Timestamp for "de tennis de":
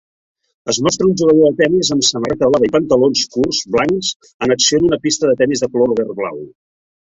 5.33-5.73